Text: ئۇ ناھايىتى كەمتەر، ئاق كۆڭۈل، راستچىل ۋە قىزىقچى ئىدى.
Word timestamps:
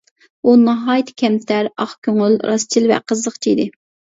ئۇ 0.43 0.53
ناھايىتى 0.61 1.13
كەمتەر، 1.23 1.69
ئاق 1.85 1.93
كۆڭۈل، 2.09 2.39
راستچىل 2.53 2.89
ۋە 2.95 2.99
قىزىقچى 3.13 3.55
ئىدى. 3.55 3.69